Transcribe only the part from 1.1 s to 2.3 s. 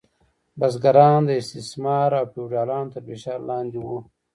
د استثمار او